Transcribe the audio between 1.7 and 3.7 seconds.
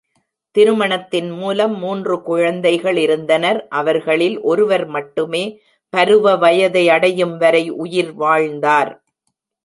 மூன்று குழந்தைகள் இருந்தனர்,